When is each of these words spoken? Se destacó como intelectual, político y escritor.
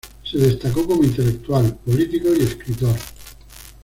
Se 0.23 0.35
destacó 0.39 0.87
como 0.87 1.03
intelectual, 1.03 1.75
político 1.85 2.29
y 2.35 2.41
escritor. 2.41 2.95